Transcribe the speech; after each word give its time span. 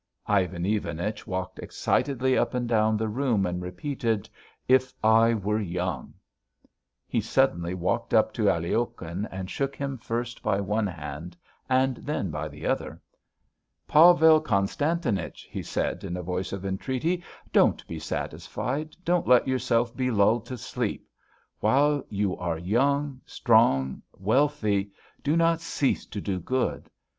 Ivan 0.25 0.65
Ivanich 0.65 1.27
walked 1.27 1.59
excitedly 1.59 2.35
up 2.35 2.55
and 2.55 2.67
down 2.67 2.97
the 2.97 3.07
room 3.07 3.45
and 3.45 3.61
repeated: 3.61 4.27
"If 4.67 4.95
I 5.03 5.35
were 5.35 5.59
young." 5.61 6.15
He 7.07 7.21
suddenly 7.21 7.75
walked 7.75 8.11
up 8.11 8.33
to 8.33 8.49
Aliokhin 8.49 9.27
and 9.29 9.47
shook 9.47 9.75
him 9.75 9.99
first 9.99 10.41
by 10.41 10.59
one 10.59 10.87
hand 10.87 11.37
and 11.69 11.97
then 11.97 12.31
by 12.31 12.47
the 12.47 12.65
other. 12.65 12.99
"Pavel 13.87 14.41
Konstantinich," 14.41 15.47
he 15.51 15.61
said 15.61 16.03
in 16.03 16.17
a 16.17 16.23
voice 16.23 16.51
of 16.51 16.65
entreaty, 16.65 17.23
"don't 17.53 17.85
be 17.87 17.99
satisfied, 17.99 18.95
don't 19.05 19.27
let 19.27 19.47
yourself 19.47 19.95
be 19.95 20.09
lulled 20.09 20.47
to 20.47 20.57
sleep! 20.57 21.07
While 21.59 22.03
you 22.09 22.35
are 22.37 22.57
young, 22.57 23.21
strong, 23.27 24.01
wealthy, 24.17 24.93
do 25.21 25.37
not 25.37 25.61
cease 25.61 26.07
to 26.07 26.19
do 26.19 26.39
good! 26.39 26.89